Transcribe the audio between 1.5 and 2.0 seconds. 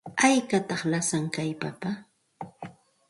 papa?